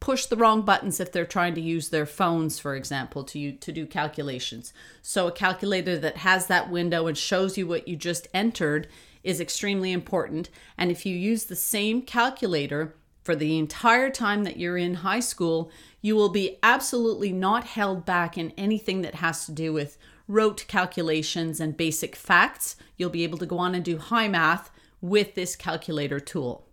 push 0.00 0.26
the 0.26 0.36
wrong 0.36 0.62
buttons 0.62 1.00
if 1.00 1.10
they're 1.10 1.24
trying 1.24 1.54
to 1.54 1.60
use 1.60 1.88
their 1.88 2.06
phones 2.06 2.58
for 2.58 2.76
example 2.76 3.24
to 3.24 3.52
to 3.52 3.72
do 3.72 3.86
calculations. 3.86 4.72
So 5.02 5.26
a 5.26 5.32
calculator 5.32 5.98
that 5.98 6.18
has 6.18 6.46
that 6.46 6.70
window 6.70 7.06
and 7.06 7.16
shows 7.16 7.58
you 7.58 7.66
what 7.66 7.88
you 7.88 7.96
just 7.96 8.28
entered 8.32 8.88
is 9.24 9.40
extremely 9.40 9.92
important. 9.92 10.48
And 10.78 10.90
if 10.90 11.04
you 11.04 11.16
use 11.16 11.44
the 11.44 11.56
same 11.56 12.02
calculator 12.02 12.94
for 13.26 13.36
the 13.36 13.58
entire 13.58 14.08
time 14.08 14.44
that 14.44 14.56
you're 14.56 14.78
in 14.78 14.94
high 14.94 15.20
school 15.20 15.70
you 16.00 16.14
will 16.14 16.28
be 16.28 16.58
absolutely 16.62 17.32
not 17.32 17.64
held 17.64 18.06
back 18.06 18.38
in 18.38 18.52
anything 18.56 19.02
that 19.02 19.16
has 19.16 19.44
to 19.44 19.52
do 19.52 19.72
with 19.72 19.98
rote 20.28 20.64
calculations 20.68 21.60
and 21.60 21.76
basic 21.76 22.14
facts 22.14 22.76
you'll 22.96 23.10
be 23.10 23.24
able 23.24 23.36
to 23.36 23.44
go 23.44 23.58
on 23.58 23.74
and 23.74 23.84
do 23.84 23.98
high 23.98 24.28
math 24.28 24.70
with 25.00 25.34
this 25.34 25.56
calculator 25.56 26.20
tool 26.20 26.68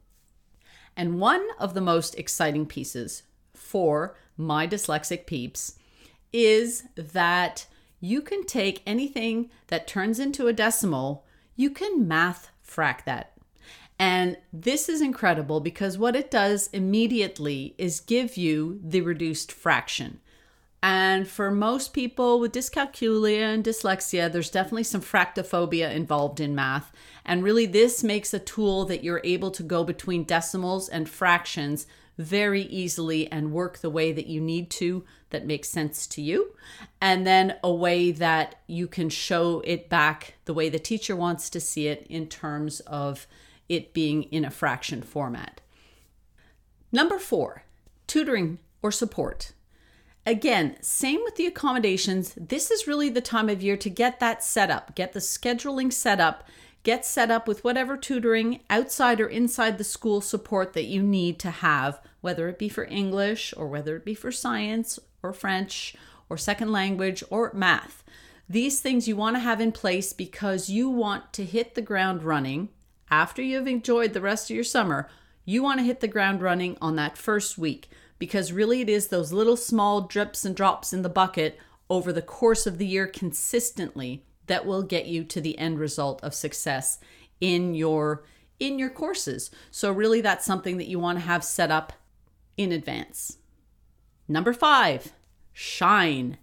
and 0.95 1.19
one 1.19 1.45
of 1.59 1.73
the 1.73 1.81
most 1.81 2.15
exciting 2.15 2.65
pieces 2.65 3.23
for 3.55 4.15
my 4.37 4.67
dyslexic 4.67 5.25
peeps 5.25 5.77
is 6.31 6.83
that 6.95 7.65
you 7.99 8.21
can 8.21 8.45
take 8.45 8.81
anything 8.85 9.49
that 9.67 9.87
turns 9.87 10.19
into 10.19 10.47
a 10.47 10.53
decimal, 10.53 11.25
you 11.55 11.69
can 11.69 12.07
math 12.07 12.49
frac 12.67 13.05
that. 13.05 13.32
And 14.05 14.35
this 14.51 14.89
is 14.89 14.99
incredible 14.99 15.61
because 15.61 15.97
what 15.97 16.13
it 16.13 16.29
does 16.29 16.67
immediately 16.73 17.73
is 17.77 18.01
give 18.01 18.35
you 18.35 18.81
the 18.83 18.99
reduced 18.99 19.49
fraction. 19.49 20.19
And 20.81 21.25
for 21.25 21.49
most 21.49 21.93
people 21.93 22.41
with 22.41 22.51
dyscalculia 22.51 23.53
and 23.53 23.63
dyslexia, 23.63 24.29
there's 24.29 24.49
definitely 24.49 24.83
some 24.83 24.99
fractophobia 24.99 25.89
involved 25.95 26.41
in 26.41 26.53
math. 26.53 26.91
And 27.23 27.45
really, 27.45 27.65
this 27.65 28.03
makes 28.03 28.33
a 28.33 28.39
tool 28.39 28.83
that 28.87 29.05
you're 29.05 29.21
able 29.23 29.51
to 29.51 29.63
go 29.63 29.85
between 29.85 30.25
decimals 30.25 30.89
and 30.89 31.07
fractions 31.07 31.87
very 32.17 32.63
easily 32.63 33.31
and 33.31 33.53
work 33.53 33.77
the 33.77 33.89
way 33.89 34.11
that 34.11 34.27
you 34.27 34.41
need 34.41 34.69
to 34.71 35.05
that 35.29 35.47
makes 35.47 35.69
sense 35.69 36.07
to 36.07 36.21
you. 36.21 36.53
And 36.99 37.25
then 37.25 37.55
a 37.63 37.73
way 37.73 38.11
that 38.11 38.55
you 38.67 38.87
can 38.87 39.07
show 39.07 39.61
it 39.63 39.87
back 39.87 40.33
the 40.43 40.53
way 40.53 40.67
the 40.67 40.77
teacher 40.77 41.15
wants 41.15 41.49
to 41.51 41.61
see 41.61 41.87
it 41.87 42.05
in 42.09 42.27
terms 42.27 42.81
of 42.81 43.27
it 43.69 43.93
being 43.93 44.23
in 44.23 44.45
a 44.45 44.51
fraction 44.51 45.01
format. 45.01 45.61
Number 46.91 47.17
four, 47.17 47.63
tutoring 48.07 48.59
or 48.81 48.91
support. 48.91 49.53
Again, 50.25 50.77
same 50.81 51.21
with 51.23 51.35
the 51.35 51.47
accommodations. 51.47 52.33
This 52.37 52.71
is 52.71 52.87
really 52.87 53.09
the 53.09 53.21
time 53.21 53.49
of 53.49 53.61
year 53.61 53.75
to 53.77 53.89
get 53.89 54.19
that 54.19 54.43
set 54.43 54.69
up, 54.69 54.95
get 54.95 55.13
the 55.13 55.19
scheduling 55.19 55.91
set 55.91 56.21
up, 56.21 56.47
get 56.83 57.05
set 57.05 57.31
up 57.31 57.47
with 57.47 57.63
whatever 57.63 57.97
tutoring 57.97 58.61
outside 58.69 59.19
or 59.19 59.27
inside 59.27 59.77
the 59.77 59.83
school 59.83 60.21
support 60.21 60.73
that 60.73 60.85
you 60.85 61.01
need 61.01 61.39
to 61.39 61.49
have, 61.49 61.99
whether 62.21 62.47
it 62.47 62.59
be 62.59 62.69
for 62.69 62.85
English 62.85 63.53
or 63.57 63.67
whether 63.67 63.95
it 63.97 64.05
be 64.05 64.13
for 64.13 64.31
science 64.31 64.97
or 65.21 65.33
French 65.33 65.95
or 66.29 66.37
second 66.37 66.71
language 66.71 67.23
or 67.29 67.51
math. 67.53 68.03
These 68.47 68.81
things 68.81 69.07
you 69.07 69.15
want 69.15 69.35
to 69.35 69.41
have 69.41 69.59
in 69.59 69.71
place 69.71 70.13
because 70.13 70.69
you 70.69 70.89
want 70.89 71.33
to 71.33 71.43
hit 71.45 71.75
the 71.75 71.81
ground 71.81 72.23
running 72.23 72.69
after 73.13 73.43
you've 73.43 73.67
enjoyed 73.67 74.11
the 74.13 74.21
rest 74.21 74.49
of 74.49 74.55
your 74.55 74.63
summer. 74.63 75.07
You 75.45 75.61
want 75.61 75.79
to 75.79 75.85
hit 75.85 75.99
the 75.99 76.07
ground 76.07 76.41
running 76.41 76.75
on 76.81 76.95
that 76.95 77.15
first 77.15 77.59
week 77.59 77.87
because 78.17 78.51
really 78.51 78.81
it 78.81 78.89
is 78.89 79.07
those 79.07 79.31
little 79.31 79.55
small 79.55 80.01
drips 80.01 80.43
and 80.43 80.55
drops 80.55 80.93
in 80.93 81.03
the 81.03 81.09
bucket 81.09 81.59
over 81.91 82.11
the 82.11 82.23
course 82.23 82.65
of 82.65 82.79
the 82.79 82.87
year 82.87 83.05
consistently 83.05 84.25
that 84.47 84.65
will 84.65 84.81
get 84.81 85.05
you 85.05 85.23
to 85.25 85.39
the 85.39 85.59
end 85.59 85.79
result 85.79 86.23
of 86.23 86.33
success 86.33 86.97
in 87.39 87.75
your 87.75 88.23
in 88.59 88.79
your 88.79 88.89
courses. 88.89 89.51
So 89.69 89.91
really 89.91 90.21
that's 90.21 90.45
something 90.45 90.77
that 90.77 90.87
you 90.87 90.97
want 90.97 91.19
to 91.19 91.25
have 91.25 91.43
set 91.43 91.69
up 91.69 91.93
in 92.57 92.71
advance. 92.71 93.37
Number 94.27 94.53
5, 94.53 95.13
shine. 95.51 96.37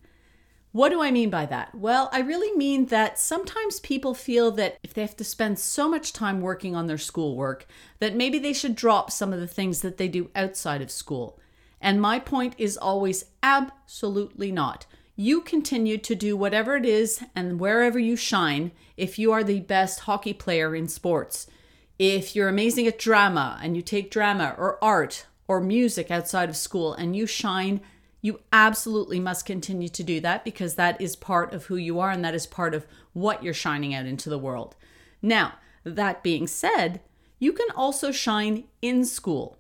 What 0.73 0.91
do 0.91 1.03
I 1.03 1.11
mean 1.11 1.31
by 1.31 1.47
that? 1.47 1.75
Well, 1.75 2.09
I 2.12 2.21
really 2.21 2.57
mean 2.57 2.87
that 2.87 3.19
sometimes 3.19 3.81
people 3.81 4.15
feel 4.15 4.53
that 4.53 4.79
if 4.85 4.95
they 4.95 5.00
have 5.00 5.17
to 5.17 5.25
spend 5.25 5.59
so 5.59 5.89
much 5.89 6.12
time 6.12 6.41
working 6.41 6.77
on 6.77 6.87
their 6.87 6.99
schoolwork, 6.99 7.67
that 7.99 8.15
maybe 8.15 8.39
they 8.39 8.53
should 8.53 8.77
drop 8.77 9.11
some 9.11 9.33
of 9.33 9.41
the 9.41 9.49
things 9.49 9.81
that 9.81 9.97
they 9.97 10.07
do 10.07 10.31
outside 10.37 10.81
of 10.81 10.91
school. 10.91 11.41
And 11.81 12.00
my 12.00 12.21
point 12.21 12.55
is 12.57 12.77
always 12.77 13.25
absolutely 13.43 14.53
not. 14.53 14.87
You 15.17 15.41
continue 15.41 15.99
to 15.99 16.15
do 16.15 16.37
whatever 16.37 16.77
it 16.77 16.87
is 16.87 17.23
and 17.35 17.59
wherever 17.59 17.99
you 17.99 18.15
shine 18.15 18.71
if 18.97 19.19
you 19.19 19.33
are 19.33 19.43
the 19.43 19.61
best 19.61 20.00
hockey 20.00 20.33
player 20.33 20.75
in 20.77 20.87
sports. 20.87 21.49
If 21.99 22.37
you're 22.37 22.49
amazing 22.49 22.87
at 22.87 22.99
drama 22.99 23.59
and 23.61 23.75
you 23.75 23.83
take 23.83 24.11
drama 24.11 24.55
or 24.57 24.83
art 24.83 25.27
or 25.49 25.61
music 25.61 26.12
outside 26.12 26.49
of 26.49 26.57
school 26.57 26.95
and 26.95 27.17
you 27.17 27.27
shine, 27.27 27.81
you 28.21 28.41
absolutely 28.53 29.19
must 29.19 29.47
continue 29.47 29.89
to 29.89 30.03
do 30.03 30.21
that 30.21 30.45
because 30.45 30.75
that 30.75 31.00
is 31.00 31.17
part 31.17 31.53
of 31.53 31.67
who 31.67 31.77
you 31.77 32.00
are 32.00 32.11
and 32.11 32.25
that 32.25 32.35
is 32.35 32.47
part 32.47 32.75
of 32.75 32.87
what 33.12 33.43
you're 33.43 33.55
shining 33.55 33.95
out 33.95 34.07
into 34.07 34.29
the 34.29 34.39
world. 34.39 34.77
Now, 35.23 35.55
that 35.85 36.23
being 36.23 36.47
said, 36.47 37.00
you 37.39 37.53
can 37.53 37.69
also 37.75 38.12
shine 38.12 38.65
in 38.83 39.05
school. 39.05 39.57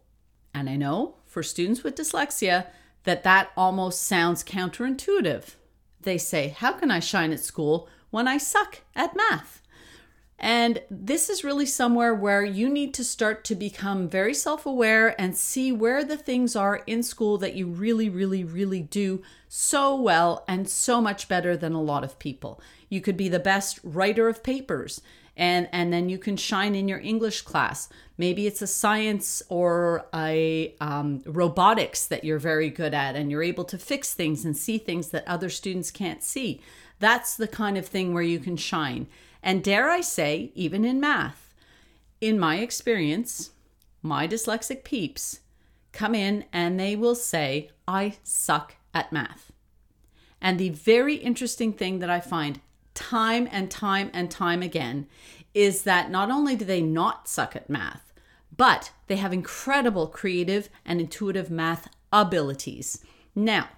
And 0.52 0.68
I 0.68 0.76
know 0.76 1.16
for 1.26 1.42
students 1.42 1.82
with 1.82 1.96
dyslexia 1.96 2.66
that 3.04 3.22
that 3.22 3.50
almost 3.56 4.02
sounds 4.02 4.44
counterintuitive. 4.44 5.54
They 6.00 6.18
say, 6.18 6.48
How 6.48 6.72
can 6.72 6.90
I 6.90 7.00
shine 7.00 7.32
at 7.32 7.40
school 7.40 7.88
when 8.10 8.28
I 8.28 8.36
suck 8.36 8.82
at 8.94 9.16
math? 9.16 9.59
And 10.42 10.80
this 10.90 11.28
is 11.28 11.44
really 11.44 11.66
somewhere 11.66 12.14
where 12.14 12.42
you 12.42 12.70
need 12.70 12.94
to 12.94 13.04
start 13.04 13.44
to 13.44 13.54
become 13.54 14.08
very 14.08 14.32
self 14.32 14.64
aware 14.64 15.20
and 15.20 15.36
see 15.36 15.70
where 15.70 16.02
the 16.02 16.16
things 16.16 16.56
are 16.56 16.82
in 16.86 17.02
school 17.02 17.36
that 17.38 17.54
you 17.54 17.66
really, 17.66 18.08
really, 18.08 18.42
really 18.42 18.80
do 18.80 19.22
so 19.48 19.94
well 19.94 20.42
and 20.48 20.66
so 20.66 21.02
much 21.02 21.28
better 21.28 21.58
than 21.58 21.74
a 21.74 21.82
lot 21.82 22.04
of 22.04 22.18
people. 22.18 22.58
You 22.88 23.02
could 23.02 23.18
be 23.18 23.28
the 23.28 23.38
best 23.38 23.80
writer 23.84 24.28
of 24.28 24.42
papers 24.42 25.02
and 25.36 25.68
and 25.72 25.92
then 25.92 26.08
you 26.08 26.18
can 26.18 26.36
shine 26.36 26.74
in 26.74 26.88
your 26.88 27.00
english 27.00 27.42
class. 27.42 27.90
Maybe 28.16 28.46
it's 28.46 28.62
a 28.62 28.66
science 28.66 29.42
or 29.48 30.06
a 30.14 30.74
um, 30.80 31.22
robotics 31.26 32.06
that 32.06 32.24
you're 32.24 32.38
very 32.38 32.70
good 32.70 32.94
at 32.94 33.14
and 33.14 33.30
you're 33.30 33.42
able 33.42 33.64
to 33.64 33.78
fix 33.78 34.14
things 34.14 34.44
and 34.44 34.56
see 34.56 34.78
things 34.78 35.08
that 35.08 35.26
other 35.28 35.50
students 35.50 35.90
can't 35.90 36.22
see. 36.22 36.60
That's 36.98 37.36
the 37.36 37.48
kind 37.48 37.78
of 37.78 37.86
thing 37.86 38.14
where 38.14 38.22
you 38.22 38.38
can 38.38 38.56
shine 38.56 39.06
and 39.42 39.62
dare 39.62 39.90
i 39.90 40.00
say 40.00 40.50
even 40.54 40.84
in 40.84 41.00
math 41.00 41.52
in 42.20 42.38
my 42.38 42.58
experience 42.58 43.50
my 44.02 44.26
dyslexic 44.26 44.84
peeps 44.84 45.40
come 45.92 46.14
in 46.14 46.44
and 46.52 46.78
they 46.78 46.94
will 46.94 47.14
say 47.14 47.70
i 47.86 48.14
suck 48.22 48.76
at 48.94 49.12
math 49.12 49.50
and 50.40 50.58
the 50.58 50.70
very 50.70 51.16
interesting 51.16 51.72
thing 51.72 51.98
that 51.98 52.10
I 52.10 52.20
find 52.20 52.60
time 52.94 53.48
and 53.50 53.70
time 53.70 54.10
and 54.12 54.30
time 54.30 54.62
again 54.62 55.06
is 55.52 55.82
that 55.82 56.10
not 56.10 56.30
only 56.30 56.56
do 56.56 56.64
they 56.64 56.80
not 56.80 57.28
suck 57.28 57.54
at 57.54 57.68
math, 57.68 58.12
but 58.56 58.92
they 59.06 59.16
have 59.16 59.32
incredible 59.32 60.06
creative 60.06 60.68
and 60.84 61.00
intuitive 61.00 61.50
math 61.50 61.88
abilities. 62.12 63.04
Now, 63.34 63.68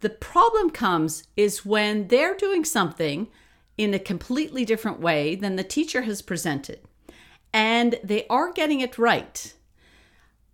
the 0.00 0.10
problem 0.10 0.70
comes 0.70 1.24
is 1.36 1.64
when 1.64 2.08
they're 2.08 2.36
doing 2.36 2.64
something 2.64 3.28
in 3.76 3.94
a 3.94 3.98
completely 3.98 4.64
different 4.64 5.00
way 5.00 5.34
than 5.34 5.56
the 5.56 5.64
teacher 5.64 6.02
has 6.02 6.22
presented 6.22 6.80
and 7.56 7.98
they 8.04 8.26
are 8.28 8.52
getting 8.52 8.80
it 8.80 8.98
right. 8.98 9.54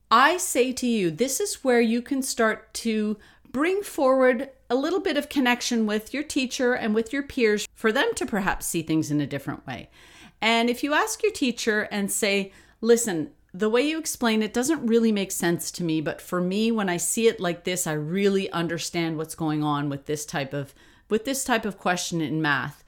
I 0.09 0.37
say 0.37 0.73
to 0.75 0.87
you, 0.87 1.11
this 1.11 1.41
is 1.41 1.65
where 1.65 1.81
you 1.81 2.01
can 2.01 2.23
start 2.23 2.73
to 2.75 3.17
bring 3.51 3.83
forward 3.83 4.51
a 4.71 4.77
little 4.77 5.01
bit 5.01 5.17
of 5.17 5.29
connection 5.29 5.85
with 5.85 6.15
your 6.15 6.23
teacher 6.23 6.75
and 6.75 6.95
with 6.95 7.13
your 7.13 7.25
peers 7.25 7.67
for 7.75 7.91
them 7.91 8.15
to 8.15 8.25
perhaps 8.25 8.67
see 8.67 8.83
things 8.83 9.11
in 9.11 9.21
a 9.21 9.27
different 9.27 9.67
way. 9.67 9.91
And 10.41 10.71
if 10.71 10.85
you 10.85 10.95
ask 10.95 11.25
your 11.25 11.33
teacher 11.33 11.89
and 11.91 12.09
say, 12.11 12.53
listen, 12.81 13.33
the 13.53 13.69
way 13.69 13.83
you 13.83 13.99
explain 13.99 14.41
it 14.41 14.55
doesn't 14.55 14.87
really 14.87 15.11
make 15.11 15.33
sense 15.33 15.73
to 15.73 15.83
me, 15.83 16.01
but 16.01 16.21
for 16.21 16.41
me 16.41 16.71
when 16.71 16.89
I 16.89 16.99
see 16.99 17.27
it 17.27 17.41
like 17.41 17.65
this, 17.65 17.85
I 17.85 17.95
really 17.95 18.49
understand 18.53 19.19
what's 19.19 19.35
going 19.35 19.65
on 19.65 19.89
with 19.89 20.07
this 20.07 20.25
type 20.25 20.55
of 20.55 20.73
with 21.09 21.25
this 21.25 21.45
type 21.45 21.67
of 21.67 21.79
question 21.79 22.21
in 22.21 22.41
math. 22.41 22.82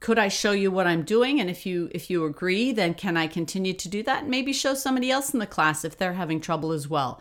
Could 0.00 0.18
I 0.18 0.28
show 0.28 0.52
you 0.52 0.70
what 0.70 0.86
I'm 0.86 1.02
doing 1.02 1.40
and 1.40 1.48
if 1.48 1.64
you 1.64 1.88
if 1.92 2.10
you 2.10 2.24
agree, 2.24 2.72
then 2.72 2.94
can 2.94 3.16
I 3.16 3.26
continue 3.26 3.72
to 3.72 3.88
do 3.88 4.02
that? 4.02 4.28
maybe 4.28 4.52
show 4.52 4.74
somebody 4.74 5.10
else 5.10 5.32
in 5.32 5.38
the 5.40 5.46
class 5.46 5.84
if 5.84 5.96
they're 5.96 6.14
having 6.14 6.40
trouble 6.40 6.72
as 6.72 6.88
well. 6.88 7.20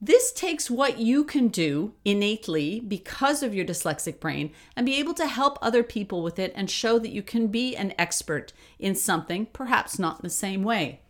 This 0.00 0.32
takes 0.32 0.70
what 0.70 0.98
you 0.98 1.24
can 1.24 1.48
do 1.48 1.92
innately 2.04 2.78
because 2.78 3.42
of 3.42 3.52
your 3.52 3.66
dyslexic 3.66 4.20
brain 4.20 4.52
and 4.76 4.86
be 4.86 4.96
able 4.96 5.14
to 5.14 5.26
help 5.26 5.58
other 5.60 5.82
people 5.82 6.22
with 6.22 6.38
it 6.38 6.52
and 6.54 6.70
show 6.70 7.00
that 7.00 7.10
you 7.10 7.22
can 7.22 7.48
be 7.48 7.74
an 7.74 7.92
expert 7.98 8.52
in 8.78 8.94
something, 8.94 9.46
perhaps 9.46 9.98
not 9.98 10.20
in 10.20 10.22
the 10.22 10.30
same 10.30 10.62
way. 10.62 11.00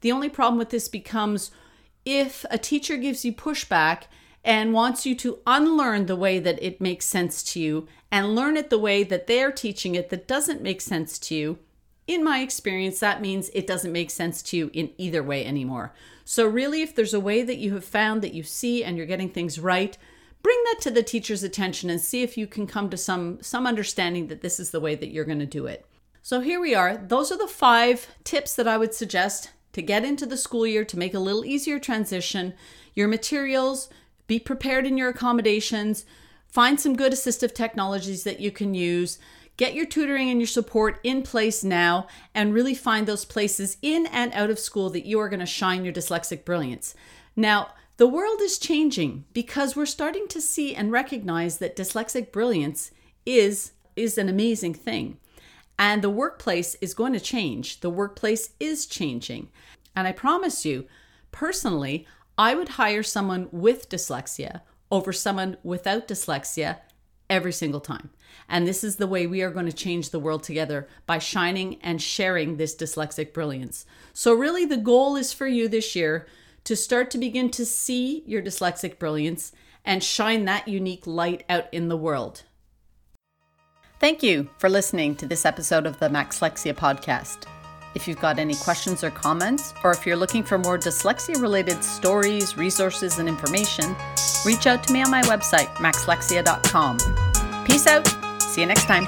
The 0.00 0.12
only 0.12 0.28
problem 0.28 0.58
with 0.58 0.70
this 0.70 0.88
becomes 0.88 1.50
if 2.04 2.44
a 2.48 2.58
teacher 2.58 2.96
gives 2.96 3.24
you 3.24 3.32
pushback 3.32 4.04
and 4.46 4.72
wants 4.72 5.04
you 5.04 5.16
to 5.16 5.40
unlearn 5.44 6.06
the 6.06 6.14
way 6.14 6.38
that 6.38 6.62
it 6.62 6.80
makes 6.80 7.04
sense 7.04 7.42
to 7.42 7.60
you 7.60 7.88
and 8.12 8.36
learn 8.36 8.56
it 8.56 8.70
the 8.70 8.78
way 8.78 9.02
that 9.02 9.26
they're 9.26 9.50
teaching 9.50 9.96
it 9.96 10.08
that 10.08 10.28
doesn't 10.28 10.62
make 10.62 10.80
sense 10.80 11.18
to 11.18 11.34
you, 11.34 11.58
in 12.06 12.22
my 12.22 12.38
experience, 12.38 13.00
that 13.00 13.20
means 13.20 13.50
it 13.52 13.66
doesn't 13.66 13.92
make 13.92 14.12
sense 14.12 14.40
to 14.42 14.56
you 14.56 14.70
in 14.72 14.92
either 14.96 15.24
way 15.24 15.44
anymore. 15.44 15.92
So, 16.24 16.46
really, 16.46 16.80
if 16.80 16.94
there's 16.94 17.12
a 17.12 17.20
way 17.20 17.42
that 17.42 17.58
you 17.58 17.74
have 17.74 17.84
found 17.84 18.22
that 18.22 18.34
you 18.34 18.44
see 18.44 18.84
and 18.84 18.96
you're 18.96 19.06
getting 19.06 19.30
things 19.30 19.58
right, 19.58 19.98
bring 20.42 20.58
that 20.66 20.80
to 20.82 20.92
the 20.92 21.02
teacher's 21.02 21.42
attention 21.42 21.90
and 21.90 22.00
see 22.00 22.22
if 22.22 22.38
you 22.38 22.46
can 22.46 22.68
come 22.68 22.88
to 22.90 22.96
some 22.96 23.42
some 23.42 23.66
understanding 23.66 24.28
that 24.28 24.42
this 24.42 24.60
is 24.60 24.70
the 24.70 24.78
way 24.78 24.94
that 24.94 25.10
you're 25.10 25.24
going 25.24 25.40
to 25.40 25.46
do 25.46 25.66
it. 25.66 25.84
So 26.22 26.40
here 26.40 26.60
we 26.60 26.72
are. 26.72 26.96
Those 26.96 27.32
are 27.32 27.38
the 27.38 27.48
5 27.48 28.06
tips 28.22 28.54
that 28.54 28.68
I 28.68 28.78
would 28.78 28.94
suggest 28.94 29.50
to 29.72 29.82
get 29.82 30.04
into 30.04 30.26
the 30.26 30.36
school 30.36 30.66
year 30.66 30.84
to 30.84 30.98
make 30.98 31.14
a 31.14 31.18
little 31.18 31.44
easier 31.44 31.80
transition. 31.80 32.54
Your 32.94 33.08
materials, 33.08 33.88
be 34.26 34.38
prepared 34.38 34.86
in 34.86 34.96
your 34.96 35.08
accommodations, 35.08 36.04
find 36.48 36.80
some 36.80 36.96
good 36.96 37.12
assistive 37.12 37.54
technologies 37.54 38.24
that 38.24 38.40
you 38.40 38.50
can 38.50 38.74
use. 38.74 39.18
Get 39.56 39.74
your 39.74 39.86
tutoring 39.86 40.28
and 40.28 40.40
your 40.40 40.46
support 40.46 41.00
in 41.02 41.22
place 41.22 41.64
now 41.64 42.08
and 42.34 42.52
really 42.52 42.74
find 42.74 43.06
those 43.06 43.24
places 43.24 43.78
in 43.80 44.06
and 44.06 44.32
out 44.34 44.50
of 44.50 44.58
school 44.58 44.90
that 44.90 45.06
you 45.06 45.18
are 45.18 45.30
going 45.30 45.40
to 45.40 45.46
shine 45.46 45.84
your 45.84 45.94
dyslexic 45.94 46.44
brilliance. 46.44 46.94
Now, 47.34 47.70
the 47.96 48.06
world 48.06 48.40
is 48.42 48.58
changing 48.58 49.24
because 49.32 49.74
we're 49.74 49.86
starting 49.86 50.28
to 50.28 50.40
see 50.40 50.74
and 50.74 50.92
recognize 50.92 51.58
that 51.58 51.76
dyslexic 51.76 52.32
brilliance 52.32 52.90
is 53.24 53.72
is 53.96 54.18
an 54.18 54.28
amazing 54.28 54.74
thing. 54.74 55.16
And 55.78 56.02
the 56.02 56.10
workplace 56.10 56.74
is 56.82 56.92
going 56.92 57.14
to 57.14 57.20
change. 57.20 57.80
The 57.80 57.90
workplace 57.90 58.50
is 58.60 58.84
changing. 58.84 59.48
And 59.94 60.06
I 60.06 60.12
promise 60.12 60.66
you, 60.66 60.86
personally, 61.32 62.06
I 62.38 62.54
would 62.54 62.70
hire 62.70 63.02
someone 63.02 63.48
with 63.50 63.88
dyslexia 63.88 64.60
over 64.90 65.12
someone 65.12 65.56
without 65.62 66.06
dyslexia 66.06 66.78
every 67.28 67.52
single 67.52 67.80
time. 67.80 68.10
And 68.48 68.66
this 68.66 68.84
is 68.84 68.96
the 68.96 69.06
way 69.06 69.26
we 69.26 69.42
are 69.42 69.50
going 69.50 69.66
to 69.66 69.72
change 69.72 70.10
the 70.10 70.20
world 70.20 70.42
together 70.42 70.86
by 71.06 71.18
shining 71.18 71.80
and 71.82 72.00
sharing 72.00 72.56
this 72.56 72.76
dyslexic 72.76 73.32
brilliance. 73.32 73.86
So, 74.12 74.32
really, 74.32 74.64
the 74.64 74.76
goal 74.76 75.16
is 75.16 75.32
for 75.32 75.46
you 75.46 75.68
this 75.68 75.96
year 75.96 76.26
to 76.64 76.76
start 76.76 77.10
to 77.12 77.18
begin 77.18 77.50
to 77.50 77.64
see 77.64 78.22
your 78.26 78.42
dyslexic 78.42 78.98
brilliance 78.98 79.52
and 79.84 80.02
shine 80.02 80.44
that 80.44 80.68
unique 80.68 81.06
light 81.06 81.44
out 81.48 81.72
in 81.72 81.88
the 81.88 81.96
world. 81.96 82.42
Thank 83.98 84.22
you 84.22 84.50
for 84.58 84.68
listening 84.68 85.16
to 85.16 85.26
this 85.26 85.46
episode 85.46 85.86
of 85.86 85.98
the 86.00 86.08
Maxlexia 86.08 86.74
podcast. 86.74 87.46
If 87.96 88.06
you've 88.06 88.20
got 88.20 88.38
any 88.38 88.54
questions 88.54 89.02
or 89.02 89.10
comments, 89.10 89.72
or 89.82 89.90
if 89.90 90.04
you're 90.04 90.16
looking 90.16 90.42
for 90.42 90.58
more 90.58 90.76
dyslexia 90.76 91.40
related 91.40 91.82
stories, 91.82 92.54
resources, 92.58 93.18
and 93.18 93.26
information, 93.26 93.96
reach 94.44 94.66
out 94.66 94.84
to 94.84 94.92
me 94.92 95.02
on 95.02 95.10
my 95.10 95.22
website, 95.22 95.68
maxlexia.com. 95.76 96.98
Peace 97.64 97.86
out. 97.86 98.06
See 98.42 98.60
you 98.60 98.66
next 98.66 98.84
time. 98.84 99.06